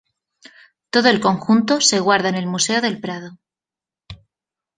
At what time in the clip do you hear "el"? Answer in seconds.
1.09-1.19, 2.33-2.47